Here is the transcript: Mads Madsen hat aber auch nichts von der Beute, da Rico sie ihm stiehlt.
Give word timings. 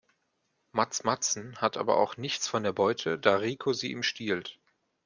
Mads 0.71 1.03
Madsen 1.03 1.57
hat 1.57 1.77
aber 1.77 1.97
auch 1.97 2.17
nichts 2.17 2.47
von 2.47 2.63
der 2.63 2.71
Beute, 2.73 3.19
da 3.19 3.35
Rico 3.35 3.71
sie 3.71 3.91
ihm 3.91 4.01
stiehlt. 4.01 4.59